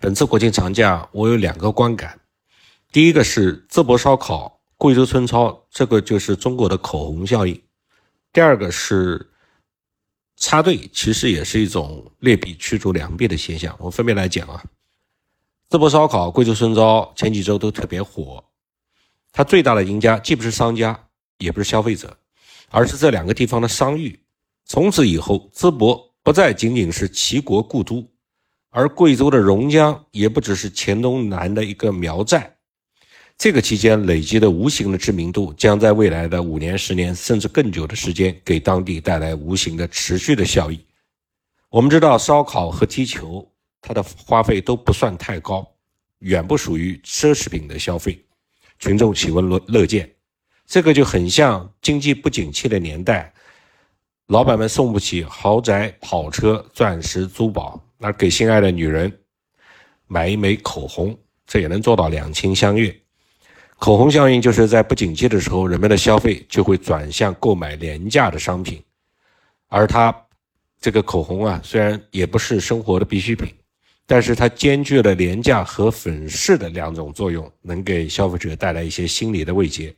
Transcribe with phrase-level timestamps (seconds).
[0.00, 2.18] 本次国庆长假，我有两个观感。
[2.90, 7.54] 第一个是淄博烧烤、贵州春超，这个就是中国的口红效应；
[8.32, 9.30] 第二个是
[10.38, 13.76] 插队，其实也是一种劣币驱逐良币的现象。
[13.78, 14.64] 我分别来讲啊，
[15.68, 18.42] 淄博烧烤、贵州春超前几周都特别火，
[19.32, 20.98] 它最大的赢家既不是商家，
[21.36, 22.16] 也不是消费者，
[22.70, 24.18] 而是这两个地方的商誉。
[24.64, 28.02] 从此以后，淄博不再仅仅是齐国故都。
[28.70, 32.56] 而贵州的榕江也不只是黔东南的一个苗寨，
[33.36, 40.78] 这个期间累积的无形的知名度，将在未来的五年、十年甚至更久的时间，给当地带来无形的持续的效益。
[41.68, 43.44] 我们知道，烧烤和踢球，
[43.80, 45.68] 它的花费都不算太高，
[46.20, 48.24] 远不属于奢侈品的消费，
[48.78, 50.08] 群众喜闻乐乐见。
[50.64, 53.32] 这个就很像经济不景气的年代，
[54.28, 57.84] 老板们送不起豪宅、跑车、钻石、珠宝。
[58.02, 59.12] 那给心爱的女人
[60.06, 61.14] 买一枚口红，
[61.46, 62.94] 这也能做到两情相悦。
[63.78, 68.82] 口红效应就是在不景气的时候，人们的消费就会转向购买廉价的商品。
[69.68, 70.14] 而它
[70.80, 73.54] 这个口红啊，虽然也不是生活的必需品，
[74.06, 79.94] 但是它兼具了廉价和粉饰的两种作用，能给消费者带来一些心理的慰藉。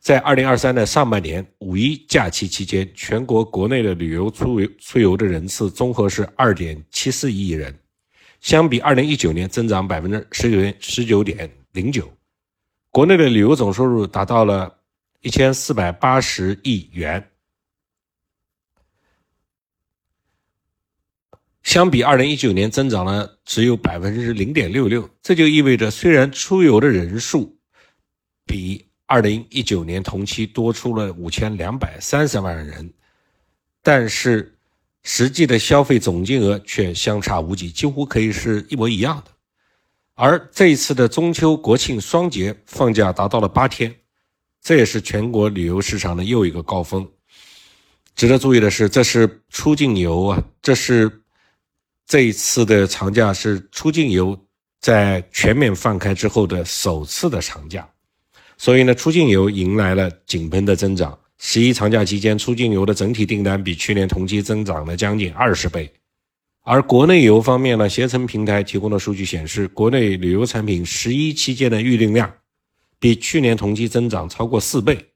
[0.00, 7.78] 在二零二三的上半年五一假期期间，全国国内的旅游出游出游的人次综合是二点七四亿人，
[8.40, 12.10] 相比二零一九年增长百分之十九点十九点零九，
[12.90, 14.74] 国内的旅游总收入达到了
[15.20, 17.30] 一千四百八十亿元，
[21.62, 27.58] 相比二零一九年增长了只有百分之零点六六，这就意味着虽然出游的人数
[28.46, 32.88] 比二零一九年同期多出了五千两百三十万人，
[33.82, 34.56] 但是
[35.02, 39.32] 实际的消费总金额却相差无几，几乎可以是一模一样的。
[40.14, 43.92] 而这一次的中秋国庆双节放假达到了八天，
[44.62, 47.04] 这也是全国旅游市场的又一个高峰。
[48.14, 51.10] 值得注意的是，这是出境游啊，这是
[52.06, 54.38] 这一次的长假是出境游
[54.78, 57.88] 在全面放开之后的首次的长假。
[58.60, 61.18] 所以呢，出境游迎来了井喷的增长。
[61.38, 65.90] 十一长假期间，出境游的整体订单比去年同期增长了将近二十倍。
[66.60, 72.30] 而国内游方面呢，携程平台提供的数据显示，国内旅游产品十一期间的预订量
[72.98, 75.06] 比去年同期增长超过四倍。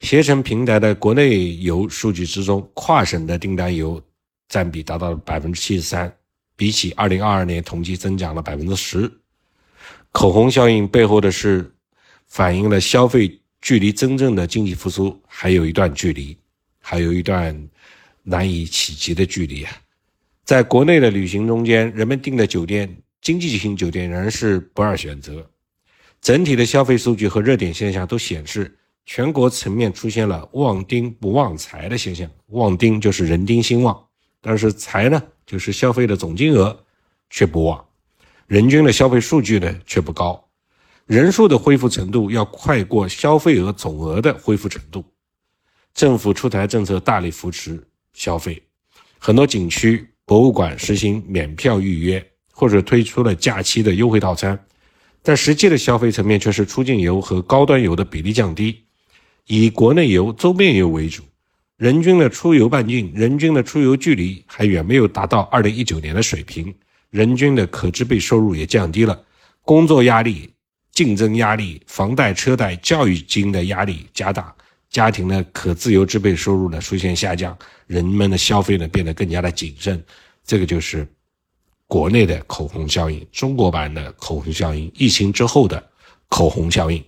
[0.00, 3.98] 携程平台的国内游数据之中，跨省的订单游
[4.50, 6.14] 占比达到了百分之七十三，
[6.56, 9.10] 比起二零二二年同期增长了百分之十。
[10.12, 11.70] 口红效应背后的是。
[12.26, 16.36] 反映了消费距离真正的经济复苏还有一段距离，
[16.80, 17.56] 还有一段
[18.22, 19.72] 难以企及的距离啊！
[20.44, 25.48] 在国内的旅行中间，人们订的酒店，经济型酒店仍然是不二选择。
[26.20, 28.76] 整体的消费数据和热点现象都显示，
[29.06, 32.30] 全国层面出现了旺丁不旺财的现象。
[32.48, 34.06] 旺丁就是人丁兴旺，
[34.40, 36.78] 但是财呢，就是消费的总金额
[37.30, 37.82] 却不旺，
[38.46, 40.43] 人均的消费数据呢却不高。
[41.06, 45.04] 人数的恢复程度要快过消费额总额的恢复程度，
[45.92, 48.62] 政府出台政策大力扶持消费，
[49.18, 54.58] 很多景区、博物馆实行免票预约，或者推出了假期的优惠套餐，
[55.22, 58.84] 但实际的消费层面却是出境游和高端游的比例降低，
[59.46, 61.22] 以国内游、周边游为主，
[61.76, 66.74] 人均的出游半径、人均的出游距离还远没有达到二零一九年的水平，
[67.10, 69.22] 人均的可支配收入也降低了，
[69.60, 70.53] 工作压力。
[70.94, 74.54] 竞争压力、房贷、车贷、教育金的压力加大，
[74.88, 80.00] 家庭的可自由支配收入呢出现下降，人们的消费呢变得更加的谨慎，
[80.44, 81.04] 这个就是
[81.88, 85.84] 国内的口红效应，中国版的口红效应，疫情之后的
[86.28, 87.04] 口红效应。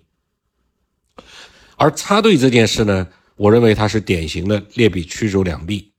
[1.77, 5.93] 而插队这件事呢，我认为它是典型的劣币驱逐良币，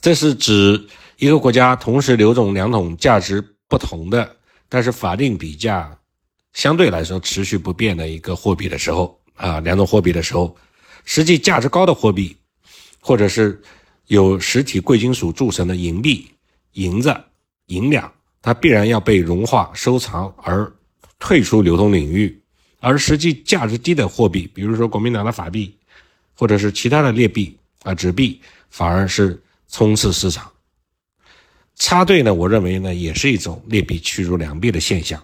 [0.00, 0.82] 这是指
[1.18, 4.36] 一个国家同时流动两种价值不同的，
[4.66, 5.97] 但是法定比价。
[6.52, 10.56] 相对来说持续不变的一个货币的时候啊，两种货币的时候，
[11.04, 12.36] 实际价值高的货币，
[13.00, 13.60] 或者是
[14.06, 16.28] 有实体贵金属铸成的银币、
[16.72, 17.14] 银子、
[17.66, 18.12] 银两，
[18.42, 20.70] 它必然要被融化收藏而
[21.18, 22.28] 退出流通领域；
[22.80, 25.72] 而实际价值低的货币，比如说国民党的法币，
[26.34, 28.40] 或者是其他的劣币啊纸币，
[28.70, 30.50] 反而是充斥市场。
[31.76, 35.22] 插队呢，我认为呢，也是一种劣币驱逐良币的现象。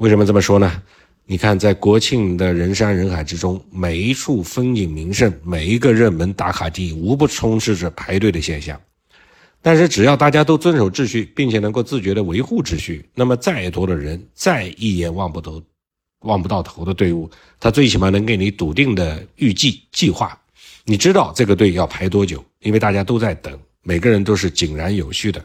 [0.00, 0.82] 为什么这么说呢？
[1.26, 8.80] 你看，在国庆的人山人海之中，每一处风景名胜，每一个热门打卡地，无不充斥着排队的现象。
[9.60, 15.62] 但是只要大家都遵守秩序，并且能够自觉地维护秩序，那么再多的人，再一眼望不头、
[16.20, 17.30] 望不到头的队伍，
[17.60, 20.34] 他最起码能给你笃定的预计计划。
[20.86, 22.42] 你知道这个队要排多久？
[22.60, 25.44] 因为大家都在等，每个人都是井然有序的。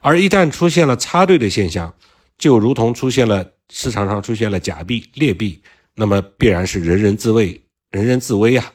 [0.00, 1.92] 而一旦出现了插队的现象，
[2.38, 5.60] 就如同出现了市场上出现了假币、劣币，
[5.94, 7.60] 那么必然是人人自危，
[7.90, 8.72] 人人自危啊。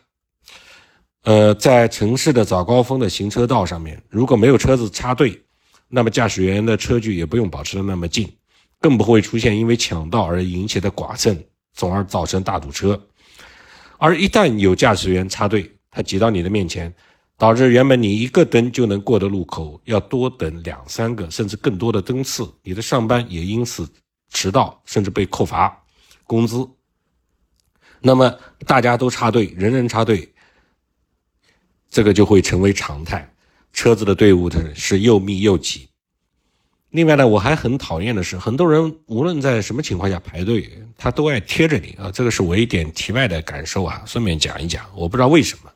[1.23, 5.41] 呃，在城市的早高峰的行车道上面，如果没有车子插队，
[5.87, 8.29] 那么驾驶员的车距也不用保持的那么近，
[8.79, 11.37] 更不会出现因为抢道而引起的剐蹭，
[11.73, 13.01] 从而造成大堵车。
[13.97, 16.93] 而一旦有驾驶员插队，他挤到你的面前，
[17.37, 23.87] 导致原本你一个灯就能过的路口要多等两三个甚至更多的灯次，你的上班也因此
[24.33, 25.81] 迟到，甚至被扣罚
[26.25, 26.67] 工资。
[28.01, 30.29] 那么大家都插队，人人插队。
[31.89, 33.31] 这个就会成为常态，
[33.71, 35.87] 车子的队伍的是又密又挤。
[36.89, 42.11] 另外呢，我还很讨厌的是，很多人无论在什么情况下排队，他都爱贴着你啊。
[42.11, 44.83] 这个是我一点题外的感受啊，顺便讲一讲。
[44.95, 45.71] 我不知道为什么，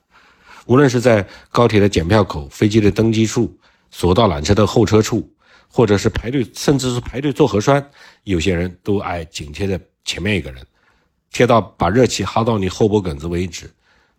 [0.65, 3.55] 无论是在高铁的检票口、飞机的登机处、
[3.91, 5.31] 索道缆车的候车处，
[5.67, 7.83] 或者是排队，甚至是排队做核酸，
[8.23, 10.65] 有些人都爱紧贴着前面一个人，
[11.31, 13.69] 贴到把热气哈到你后脖梗子为止。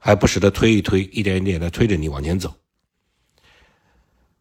[0.01, 2.55] 还不时的推一推，一点一点的推着你往前走。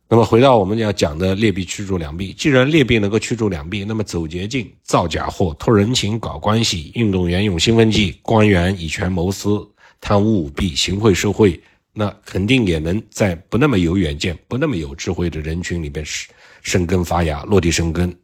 [0.08, 9.68] 那么回到我们要讲的劣币驱逐良币，既然劣币能够驱逐良币，那么走捷径、造假货、托人情、搞关系、运动员用兴奋剂、官员以权谋私、
[10.00, 11.60] 贪污舞弊、行贿受贿，
[12.00, 18.16] 那肯定也能在不那么有远见、不那么有智慧的人群里边生生根发芽、落地生根、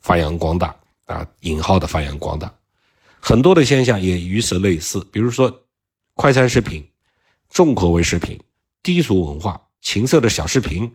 [0.00, 0.74] 发扬光大
[1.06, 1.24] 啊！
[1.42, 2.52] 引号的发扬光大，
[3.20, 5.64] 很多的现象也与此类似，比如说。
[6.14, 6.86] 快餐食品、
[7.48, 8.38] 重口味食品、
[8.82, 10.92] 低俗文化、情色的小视频，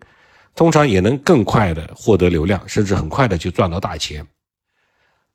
[0.53, 4.27] 通常也能更快的获得流量，甚至很快的就赚到大钱。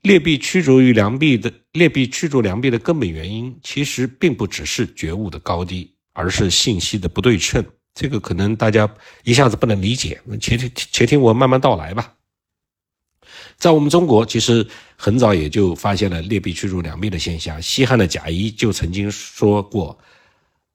[0.02, 7.64] 劣币驱逐于良币的劣币驱逐良币的根本原因，其实并不只是觉悟的高低，而是信息的不对称。
[7.92, 8.88] 这个可能大家
[9.24, 12.14] 一下子不能理解，且听且听我慢慢道来吧。
[13.56, 14.66] 在我们中国，其实
[14.96, 17.60] 很早也就发现了劣币驱逐良币的现象。
[17.60, 19.98] 西汉的贾谊就曾经说过：“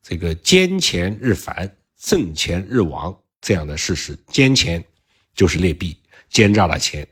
[0.03, 4.83] 这个奸钱日繁，正钱日亡。”这样的事实，奸钱
[5.33, 5.97] 就是劣币，
[6.29, 7.03] 奸诈的钱；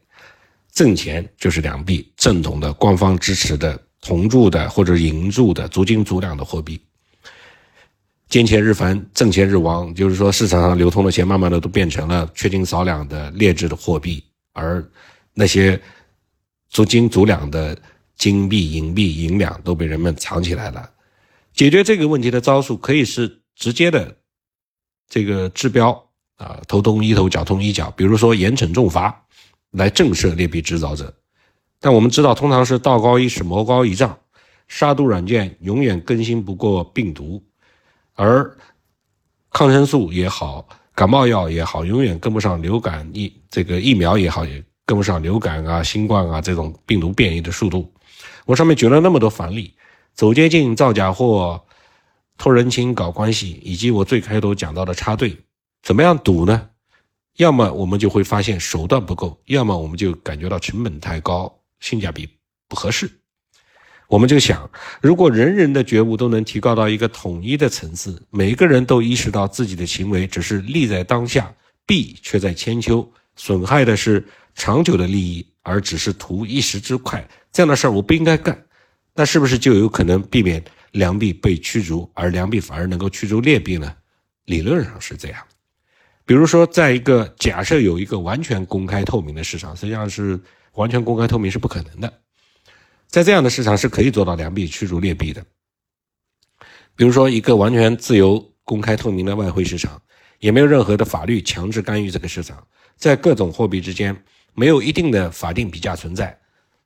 [0.72, 6.80] 正钱就是良币，正统的官方支持的铜铸的或者银铸的足斤足两的货币。
[8.33, 14.83] 金钱日繁，正钱日亡，就是说市场上流通的钱，慢慢的都变成了缺斤少两的劣质的货币，而。
[15.35, 15.80] 那些
[16.68, 17.77] 足斤足两的
[18.15, 20.89] 金币、银币、银两都被人们藏起来了。
[21.53, 24.15] 解决这个问题的招数可以是直接的
[25.07, 25.91] 这个治标
[26.38, 27.91] 啊，头痛医头，脚痛医脚。
[27.91, 29.24] 比如说严惩重罚
[29.71, 31.13] 来震慑劣币制造者。
[31.79, 34.18] 但我们知道，通常是道高一尺，魔高一丈。
[34.68, 37.44] 杀毒软件永远更新不过病毒，
[38.15, 38.56] 而
[39.51, 44.63] 抗生素也好，感冒药也好，永远跟不上流感疫这个疫苗也好也。
[44.86, 47.89] 跟不上流感啊、新冠啊这种病毒变异的速度。
[48.45, 49.74] 我上面举了那么多反例，
[50.13, 51.63] 走捷径、造假货、
[52.38, 55.38] 托人情、搞关系，以及我最开头讲到的插队，
[55.81, 56.69] 怎么样赌呢？
[57.38, 62.27] 要么我们就会发现手段不够，要么我们就感觉到成本太高，性价比
[62.67, 63.10] 不合适。
[64.07, 64.69] 我们就想，
[65.01, 71.53] 如果人人的觉悟都能提高到一个统一的层次，每个人都意识到自己的行为只是利在当下，
[71.86, 74.25] 弊却在千秋，损害的是。
[74.55, 78.55] 长久的利益，而只是图一时之快，这样的事儿我不应该干，
[79.15, 83.91] 那是不是就有可能避免良币被驱逐，而良币反而能够驱逐劣币呢？
[84.45, 85.43] 理论上是这样。
[86.24, 90.39] 比如说，在一个假设有一个完全公开透明的市场，实际上是
[90.74, 92.13] 完全公开透明是不可能的。
[93.13, 95.46] 在这样的市场是可以做到良币驱逐劣币的。
[96.96, 100.01] 比如说，一个完全自由、公开透明的外汇市场，
[100.39, 102.65] 也没有任何的法律强制干预这个市场，
[102.98, 104.20] 在各种货币之间。
[104.55, 106.36] 没有一定的法定比价存在，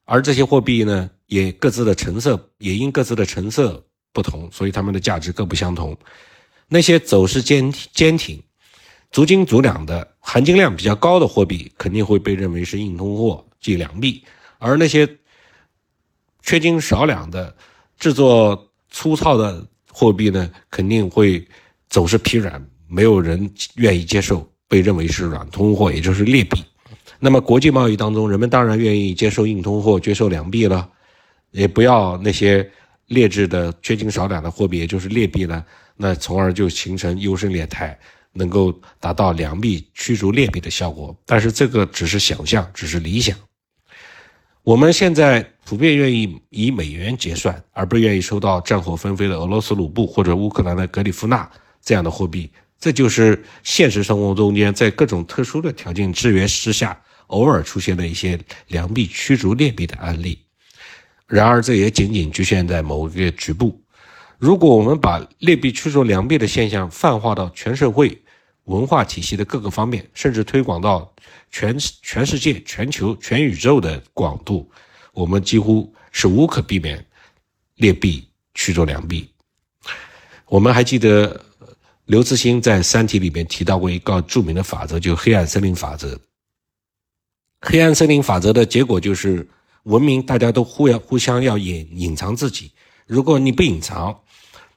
[0.03, 3.81] 而这些货币呢，也各自的成色，也因各自的成色
[4.11, 5.97] 不同，所以它们的价值各不相同。
[6.67, 8.41] 那些走势坚坚挺、
[9.11, 14.21] 足斤足两的、含金量比较高的货币，肯定会被认为是硬通货，即良币；
[14.57, 15.07] 而那些
[16.47, 17.53] 缺斤少两的、
[17.99, 21.45] 制作粗糙的货币呢，肯定会
[21.89, 26.63] 走势疲软，没有人愿意接受，被认为是软通货，也就是劣币。
[27.19, 30.89] 那么国际贸易当中，人们当然愿意接受硬通货，接受良币了，
[31.51, 32.65] 也不要那些
[33.07, 35.61] 劣质的、缺斤少两的货币，也就是劣币了。
[35.97, 37.99] 那从而就形成优胜劣汰。
[38.33, 43.35] 能够达到良币驱逐劣币的效果，但是这个只是想象，只是理想。
[44.61, 52.49] 我们现在普遍愿意以美元结算，而不愿意收到战火纷飞的俄罗斯卢布或者乌克兰的格里夫纳这样的货币。
[52.79, 56.97] 这就是现实生活中间在各种特殊的条件制约之下，
[57.27, 60.39] 偶尔出现的一些良币驱逐劣币的案例。
[61.27, 63.77] 然而，这也仅仅局限在某一个局部。
[64.37, 68.17] 如果我们把劣币驱逐良币的现象泛化到全社会
[68.63, 71.13] 文化体系的各个方面，甚至推广到
[71.51, 74.71] 全全世界、全球、全宇宙的广度，
[75.17, 77.03] 我们几乎是无可避免
[77.77, 79.27] 劣币驱逐良币。
[80.45, 81.43] 我们还记得
[82.05, 86.19] 刘慈欣在《三体》里面提到过一个著名的法则，就黑暗森林法则。
[87.61, 89.49] 黑暗森林法则的结果就是
[89.83, 92.71] 文明大家都互要互相要隐隐藏自己。
[93.07, 94.15] 如果你不隐藏，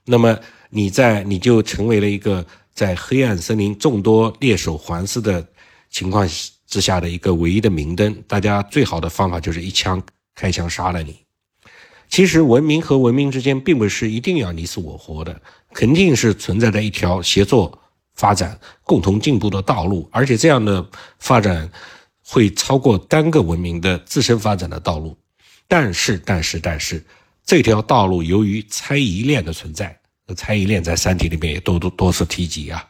[0.05, 0.35] 那么
[0.71, 2.43] 你在你就成为了一个
[2.73, 5.47] 在黑暗森林众多猎手环视的
[5.91, 6.27] 情况
[6.65, 8.23] 之下的一个唯一的明灯。
[8.27, 10.01] 大家最好的方法就是一枪
[10.35, 11.19] 开枪杀了你。
[12.09, 15.41] 其实文明和文明之间并不是一定要你死我活的，
[15.73, 17.79] 肯定是存在着一条协作
[18.15, 20.85] 发展、共同进步的道路，而且这样的
[21.19, 21.71] 发展
[22.25, 25.17] 会超过单个文明的自身发展的道路。
[25.67, 27.03] 但是，但是，但是。
[27.43, 29.99] 这条道路由于猜疑链的存在，
[30.37, 32.87] 猜疑链在《三体》里面也多多多次提及啊，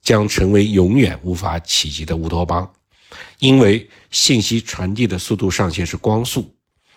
[0.00, 2.68] 将成为永远无法企及的乌托邦，
[3.38, 6.54] 因为信息传递的速度上限是光速，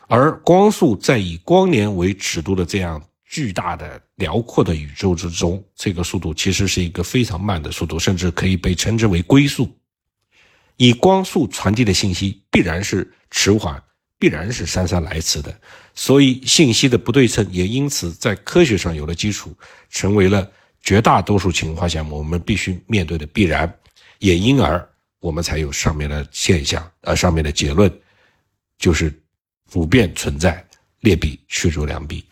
[0.08, 9.70] 而光速在以光年为尺度的这样巨大的辽阔的宇宙之中，这个速度其实是一个非常慢的速度，甚至可以被称之为龟速。
[10.78, 13.82] 以光速传递的信息必然是迟缓。
[14.22, 15.62] 必然是姗姗来迟的，
[15.96, 19.56] 所以信息的不对称也因此在科学上有了基础，
[19.90, 20.46] 成为了
[20.82, 23.74] 绝大多数情况下我们必须面对的必然，
[24.18, 24.86] 也因而
[25.20, 27.92] 我们才有上面的现象，而上面的结论
[28.78, 29.14] 就是
[29.70, 30.66] 普遍存在
[31.02, 32.26] 劣币驱逐良币。